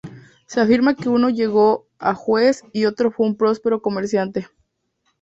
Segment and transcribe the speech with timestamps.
[0.47, 4.47] Se afirma que uno llegó a juez y otro fue un próspero comerciante.